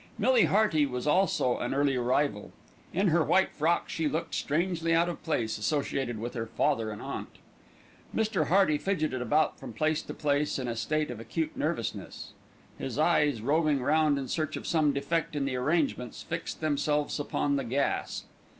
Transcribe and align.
Millie 0.17 0.45
Hearty 0.45 0.87
was 0.87 1.05
also 1.05 1.59
an 1.59 1.75
early 1.75 1.95
arrival. 1.95 2.51
In 2.91 3.09
her 3.09 3.23
white 3.23 3.51
frock 3.53 3.87
she 3.87 4.07
looked 4.09 4.33
strangely 4.33 4.95
out 4.95 5.07
of 5.07 5.21
place 5.23 5.59
associated 5.59 6.17
with 6.17 6.33
her 6.33 6.47
father 6.47 6.89
and 6.89 6.99
aunt. 6.99 7.37
Mr. 8.15 8.47
Hearty 8.47 8.79
fidgeted 8.79 9.21
about 9.21 9.59
from 9.59 9.73
place 9.73 10.01
to 10.01 10.15
place 10.15 10.57
in 10.57 10.67
a 10.67 10.75
state 10.75 11.11
of 11.11 11.19
acute 11.19 11.55
nervousness. 11.55 12.33
His 12.79 12.97
eyes, 12.97 13.43
roving 13.43 13.83
round 13.83 14.17
in 14.17 14.27
search 14.27 14.57
of 14.57 14.65
some 14.65 14.91
defect 14.91 15.35
in 15.35 15.45
the 15.45 15.55
arrangements, 15.55 16.23
fixed 16.23 16.61
themselves 16.61 17.19
upon 17.19 17.55
the 17.57 17.63
gas. 17.63 18.23